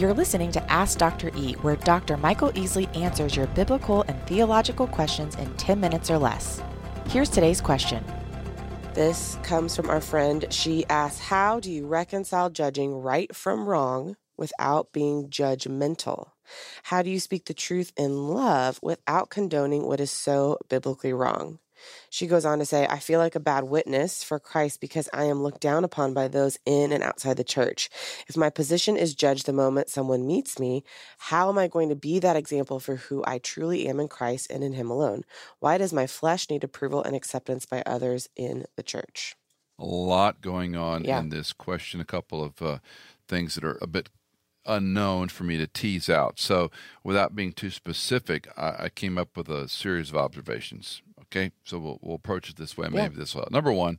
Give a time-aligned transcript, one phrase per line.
[0.00, 1.30] You're listening to Ask Dr.
[1.36, 2.16] E, where Dr.
[2.16, 6.62] Michael Easley answers your biblical and theological questions in 10 minutes or less.
[7.08, 8.02] Here's today's question.
[8.94, 10.46] This comes from our friend.
[10.48, 16.30] She asks, How do you reconcile judging right from wrong without being judgmental?
[16.84, 21.58] How do you speak the truth in love without condoning what is so biblically wrong?
[22.10, 25.24] She goes on to say, I feel like a bad witness for Christ because I
[25.24, 27.90] am looked down upon by those in and outside the church.
[28.28, 30.84] If my position is judged the moment someone meets me,
[31.18, 34.50] how am I going to be that example for who I truly am in Christ
[34.50, 35.24] and in Him alone?
[35.58, 39.36] Why does my flesh need approval and acceptance by others in the church?
[39.78, 41.20] A lot going on Yeah.
[41.20, 42.78] in this question, a couple of uh,
[43.26, 44.10] things that are a bit
[44.66, 46.38] unknown for me to tease out.
[46.38, 46.70] So,
[47.02, 51.02] without being too specific, I, I came up with a series of observations.
[51.30, 52.88] Okay, so we'll, we'll approach it this way.
[52.90, 53.46] Maybe this will.
[53.50, 53.98] Number one,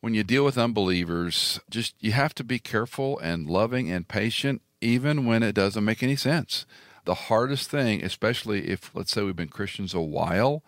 [0.00, 4.62] when you deal with unbelievers, just you have to be careful and loving and patient,
[4.80, 6.64] even when it doesn't make any sense.
[7.04, 10.62] The hardest thing, especially if let's say we've been Christians a while,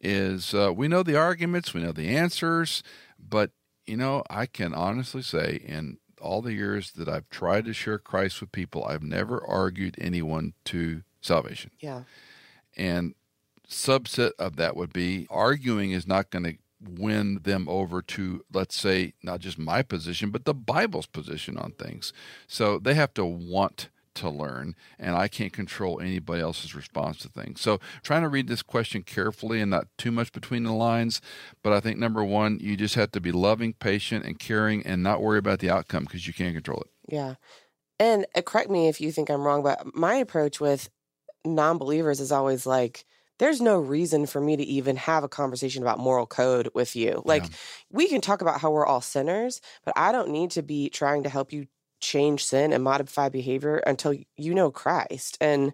[0.00, 2.82] is uh, we know the arguments, we know the answers,
[3.18, 3.50] but
[3.86, 7.98] you know, I can honestly say in all the years that I've tried to share
[7.98, 11.70] Christ with people, I've never argued anyone to salvation.
[11.80, 12.02] Yeah.
[12.76, 13.14] And
[13.70, 18.74] subset of that would be arguing is not going to win them over to let's
[18.74, 22.12] say not just my position but the bible's position on things.
[22.46, 27.28] So they have to want to learn and i can't control anybody else's response to
[27.28, 27.60] things.
[27.60, 31.20] So trying to read this question carefully and not too much between the lines
[31.62, 35.02] but i think number one you just have to be loving patient and caring and
[35.02, 36.90] not worry about the outcome because you can't control it.
[37.10, 37.34] Yeah.
[38.00, 40.88] And uh, correct me if you think I'm wrong, but my approach with
[41.44, 43.04] non believers is always like,
[43.40, 47.22] there's no reason for me to even have a conversation about moral code with you.
[47.24, 47.44] Like,
[47.90, 51.22] we can talk about how we're all sinners, but I don't need to be trying
[51.22, 51.66] to help you
[52.00, 55.38] change sin and modify behavior until you know Christ.
[55.40, 55.72] And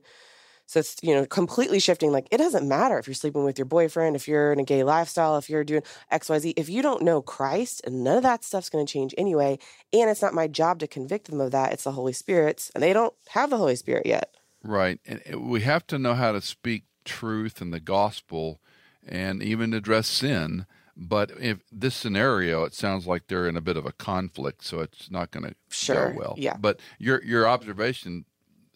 [0.67, 2.13] so it's, you know, completely shifting.
[2.13, 4.85] Like, it doesn't matter if you're sleeping with your boyfriend, if you're in a gay
[4.85, 6.55] lifestyle, if you're doing XYZ.
[6.57, 9.59] If you don't know Christ, none of that stuff's going to change anyway.
[9.93, 11.73] And it's not my job to convict them of that.
[11.73, 14.33] It's the Holy Spirit's, and they don't have the Holy Spirit yet.
[14.63, 15.01] Right.
[15.05, 18.61] And we have to know how to speak truth and the gospel
[19.07, 20.67] and even address sin.
[20.95, 24.81] But if this scenario, it sounds like they're in a bit of a conflict, so
[24.81, 26.35] it's not going to Sure, go well.
[26.39, 26.57] yeah.
[26.59, 28.25] But your your observation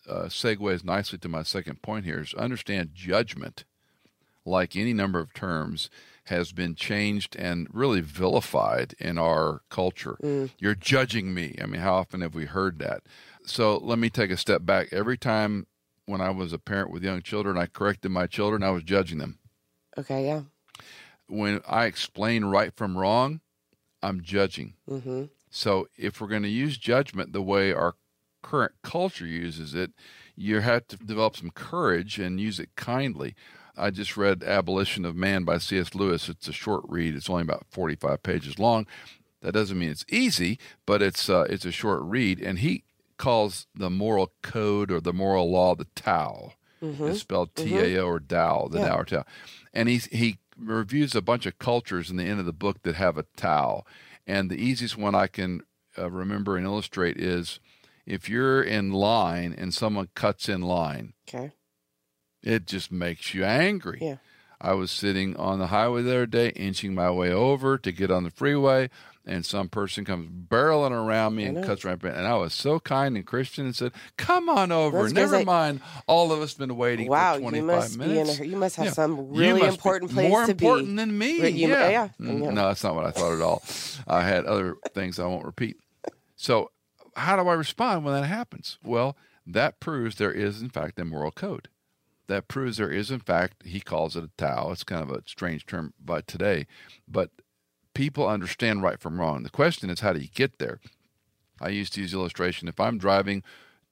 [0.08, 3.64] uh, segues nicely to my second point here: is understand judgment,
[4.44, 5.88] like any number of terms,
[6.24, 10.48] has been changed and really vilified in our culture.
[10.58, 11.56] You're judging me.
[11.62, 13.02] I mean, how often have we heard that?
[13.46, 14.88] So let me take a step back.
[14.92, 15.66] Every time
[16.10, 19.18] when I was a parent with young children, I corrected my children, I was judging
[19.18, 19.38] them.
[19.96, 20.42] Okay, yeah.
[21.28, 23.40] When I explain right from wrong,
[24.02, 24.74] I'm judging.
[24.88, 25.24] Mm-hmm.
[25.50, 27.94] So if we're going to use judgment the way our
[28.42, 29.92] current culture uses it,
[30.36, 33.34] you have to develop some courage and use it kindly.
[33.76, 35.94] I just read Abolition of Man by C.S.
[35.94, 36.28] Lewis.
[36.28, 37.14] It's a short read.
[37.14, 38.86] It's only about 45 pages long.
[39.42, 42.84] That doesn't mean it's easy, but it's uh, it's a short read, and he
[43.20, 46.54] calls the moral code or the moral law the Tao.
[46.82, 48.88] It's spelled T A O or Tao, the Yeah.
[48.88, 49.24] Tao or Tao.
[49.74, 52.94] And he he reviews a bunch of cultures in the end of the book that
[52.94, 53.84] have a Tao.
[54.26, 55.60] And the easiest one I can
[55.98, 57.60] uh, remember and illustrate is
[58.06, 61.52] if you're in line and someone cuts in line, Okay.
[62.42, 63.98] it just makes you angry.
[64.00, 64.16] Yeah.
[64.60, 68.10] I was sitting on the highway the other day, inching my way over to get
[68.10, 68.90] on the freeway,
[69.26, 72.10] and some person comes barreling around me and cuts right in.
[72.10, 75.02] And I was so kind and Christian and said, "Come on over.
[75.02, 75.80] That's Never mind.
[76.06, 78.76] All of us been waiting Wow, for you 25 must be in a you must
[78.76, 78.92] have Yeah.
[78.92, 80.66] some really be important place more to be.
[80.66, 81.48] important than me.
[81.50, 81.88] You- yeah.
[81.88, 82.50] yeah, Mm, yeah.
[82.50, 83.62] No, that's not what I thought at all.
[84.06, 85.76] I had other things I won't repeat.
[86.36, 86.70] So,
[87.16, 88.78] how do I respond when that happens?
[88.82, 89.16] Well,
[89.46, 91.68] that proves there is, in fact, a moral code.
[92.30, 94.70] That proves there is, in fact, he calls it a Tao.
[94.70, 96.68] It's kind of a strange term by today,
[97.08, 97.30] but
[97.92, 99.42] people understand right from wrong.
[99.42, 100.78] The question is, how do you get there?
[101.60, 102.68] I used to use illustration.
[102.68, 103.42] If I'm driving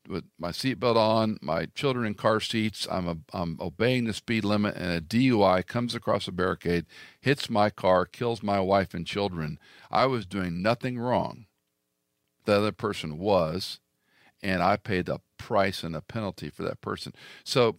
[0.09, 4.45] with my seatbelt on, my children in car seats, I'm, a, I'm obeying the speed
[4.45, 6.87] limit, and a DUI comes across a barricade,
[7.21, 9.59] hits my car, kills my wife and children.
[9.91, 11.47] I was doing nothing wrong.
[12.45, 13.81] The other person was,
[14.45, 17.13] and I paid the price and the penalty for that person.
[17.43, 17.79] So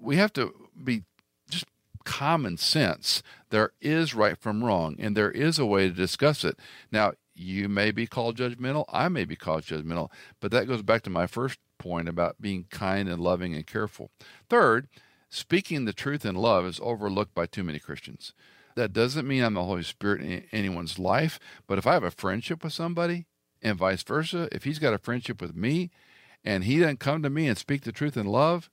[0.00, 1.04] we have to be
[1.48, 1.66] just
[2.04, 3.22] common sense.
[3.50, 6.58] There is right from wrong, and there is a way to discuss it.
[6.90, 10.10] Now, you may be called judgmental, I may be called judgmental,
[10.40, 14.10] but that goes back to my first point about being kind and loving and careful.
[14.48, 14.88] Third,
[15.30, 18.34] speaking the truth in love is overlooked by too many Christians.
[18.76, 22.10] That doesn't mean I'm the Holy Spirit in anyone's life, but if I have a
[22.10, 23.26] friendship with somebody
[23.62, 25.90] and vice versa, if he's got a friendship with me
[26.44, 28.70] and he doesn't come to me and speak the truth in love,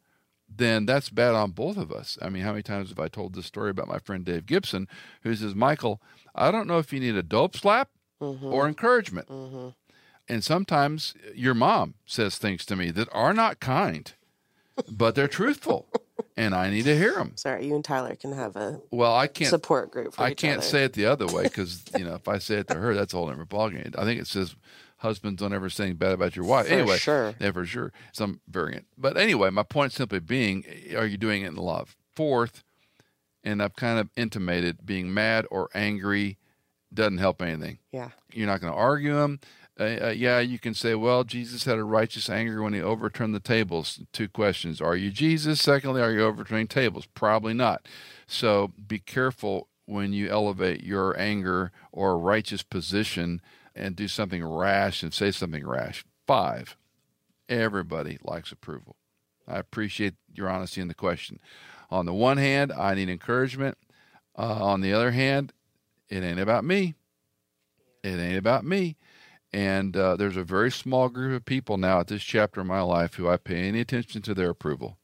[0.50, 2.18] then that's bad on both of us.
[2.22, 4.88] I mean, how many times have I told this story about my friend Dave Gibson,
[5.22, 6.02] who says, Michael,
[6.34, 7.90] I don't know if you need a dope slap
[8.22, 8.46] mm-hmm.
[8.46, 9.28] or encouragement.
[9.28, 9.70] Mm-hmm.
[10.30, 14.12] And sometimes your mom says things to me that are not kind,
[14.90, 15.88] but they're truthful.
[16.36, 17.34] and I need to hear them.
[17.36, 19.16] Sorry, you and Tyler can have a well.
[19.16, 20.20] I can't support group.
[20.20, 20.68] I can't other.
[20.68, 23.14] say it the other way because you know if I say it to her, that's
[23.14, 23.98] a whole different ballgame.
[23.98, 24.56] I think it says
[24.98, 26.68] husbands don't ever say anything bad about your wife.
[26.68, 28.86] For anyway, sure, yeah, for sure, some variant.
[28.98, 30.64] But anyway, my point simply being,
[30.96, 31.96] are you doing it in love?
[32.16, 32.64] Fourth,
[33.44, 36.38] and I've kind of intimated being mad or angry
[36.94, 37.80] doesn't help anything.
[37.92, 38.10] Yeah.
[38.32, 39.40] You're not going to argue them.
[39.80, 43.36] Uh, uh, yeah, you can say, well, Jesus had a righteous anger when he overturned
[43.36, 44.00] the tables.
[44.12, 44.82] Two questions.
[44.82, 45.62] Are you Jesus?
[45.62, 47.06] Secondly, are you overturning tables?
[47.14, 47.88] Probably not.
[48.26, 53.42] So be careful when you elevate your anger or righteous position
[53.74, 56.04] and do something rash and say something rash.
[56.28, 56.76] Five,
[57.48, 58.98] everybody likes approval.
[59.48, 61.40] I appreciate your honesty in the question.
[61.90, 63.78] On the one hand, I need encouragement.
[64.38, 65.54] Uh, on the other hand,
[66.10, 66.96] it ain't about me.
[68.04, 68.98] It ain't about me.
[69.54, 72.82] And uh, there's a very small group of people now at this chapter of my
[72.82, 74.98] life who I pay any attention to their approval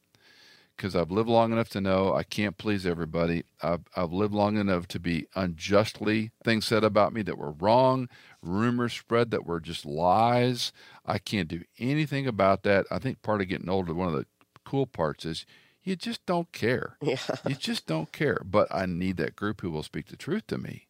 [0.75, 3.43] because I've lived long enough to know I can't please everybody.
[3.61, 8.09] I've, I've lived long enough to be unjustly things said about me that were wrong,
[8.41, 10.71] rumors spread that were just lies.
[11.05, 12.85] I can't do anything about that.
[12.91, 14.25] I think part of getting older, one of the
[14.65, 15.45] cool parts is
[15.83, 16.97] you just don't care.
[17.03, 17.17] Yeah.
[17.47, 18.41] You just don't care.
[18.43, 20.87] But I need that group who will speak the truth to me.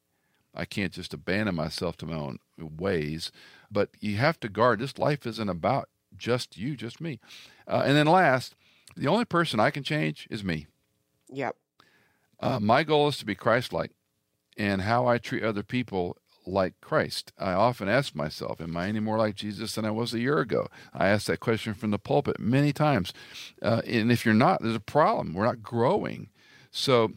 [0.56, 3.32] I can't just abandon myself to my own ways.
[3.72, 4.80] But you have to guard.
[4.80, 7.20] This life isn't about just you, just me.
[7.68, 8.56] Uh, and then last,
[8.96, 10.68] the only person I can change is me.
[11.30, 11.56] Yep.
[12.40, 13.92] Uh, my goal is to be Christ like,
[14.58, 17.32] and how I treat other people like Christ.
[17.40, 20.40] I often ask myself, Am I any more like Jesus than I was a year
[20.40, 20.68] ago?
[20.94, 23.14] I ask that question from the pulpit many times.
[23.62, 25.34] Uh, and if you're not, there's a problem.
[25.34, 26.30] We're not growing.
[26.72, 27.14] So,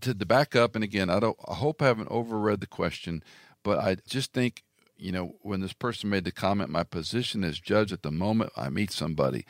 [0.00, 1.38] to, to back up, and again, I don't.
[1.48, 3.22] I hope I haven't overread the question,
[3.62, 4.62] but I just think
[5.04, 8.52] you know when this person made the comment, my position as judge at the moment
[8.56, 9.44] I meet somebody,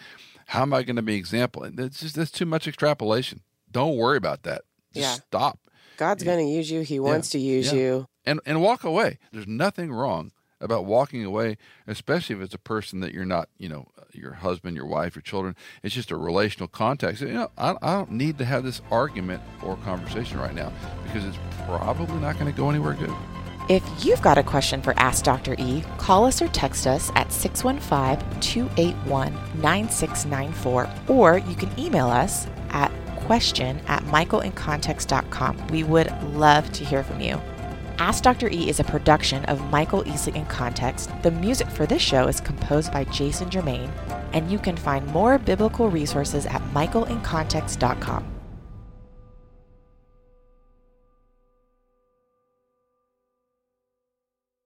[0.47, 1.62] how am I going to be example?
[1.62, 3.43] And that's just that's too much extrapolation.
[3.71, 4.62] Don't worry about that.
[4.93, 5.25] Just yeah.
[5.27, 5.61] stop.
[5.97, 6.81] God's going to use you.
[6.81, 7.39] He wants yeah.
[7.39, 7.79] to use yeah.
[7.79, 8.09] you.
[8.27, 9.19] And and walk away.
[9.33, 11.56] There's nothing wrong about walking away,
[11.87, 15.23] especially if it's a person that you're not, you know, your husband, your wife, your
[15.23, 15.55] children.
[15.85, 17.23] It's just a relational context.
[17.23, 20.73] You know, I, I don't need to have this argument or conversation right now
[21.05, 23.15] because it's probably not going to go anywhere good.
[23.67, 25.55] If you've got a question for Ask Dr.
[25.59, 29.33] E, call us or text us at 615 281
[29.63, 35.69] 9694, or you can email us at question at michaelincontext.com.
[35.69, 37.41] We would love to hear from you.
[37.97, 38.51] Ask Dr.
[38.51, 41.11] E is a production of Michael Easley in Context.
[41.23, 43.91] The music for this show is composed by Jason Germain,
[44.35, 48.34] and you can find more biblical resources at michaelincontext.com.